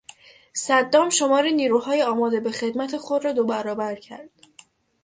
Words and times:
صدام 0.53 1.09
شمار 1.09 1.47
نیروهای 1.47 2.01
آماده 2.03 2.39
به 2.39 2.51
خدمت 2.51 2.97
خود 2.97 3.25
را 3.25 3.33
دو 3.33 3.45
برابر 3.45 3.95
کرد. 3.95 4.29